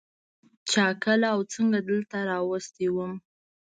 [0.71, 3.13] چا کله او څنگه دلته راوستى وم.